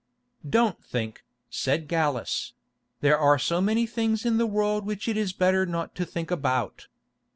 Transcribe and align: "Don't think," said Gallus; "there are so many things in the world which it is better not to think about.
"Don't 0.49 0.83
think," 0.83 1.23
said 1.51 1.87
Gallus; 1.87 2.53
"there 3.01 3.19
are 3.19 3.37
so 3.37 3.61
many 3.61 3.85
things 3.85 4.25
in 4.25 4.37
the 4.39 4.47
world 4.47 4.83
which 4.83 5.07
it 5.07 5.15
is 5.15 5.31
better 5.31 5.63
not 5.63 5.93
to 5.93 6.05
think 6.05 6.31
about. 6.31 6.87